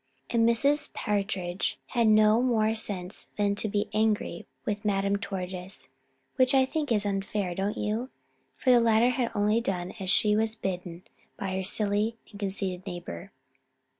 [0.31, 0.91] And Mrs.
[0.93, 5.89] Partridge had no more sense than to be angry with Madame Tortoise,
[6.37, 8.09] which I think was very unfair, don't you?
[8.55, 11.03] For the latter had only done as she was bidden
[11.37, 13.31] by her silly and conceited neighbor.